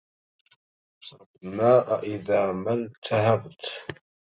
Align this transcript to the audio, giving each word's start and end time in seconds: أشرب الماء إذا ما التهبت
أشرب 1.03 1.27
الماء 1.43 1.99
إذا 2.09 2.51
ما 2.51 2.73
التهبت 2.73 3.81